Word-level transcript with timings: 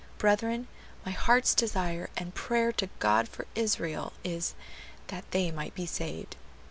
Brethren, 0.17 0.67
my 1.05 1.11
heart's 1.11 1.53
desire 1.53 2.09
and 2.17 2.33
prayer 2.33 2.71
to 2.71 2.89
God 2.97 3.29
for 3.29 3.45
Israel 3.53 4.13
is, 4.23 4.55
that 5.09 5.29
they 5.29 5.51
might 5.51 5.75
be 5.75 5.85
saved." 5.85 6.37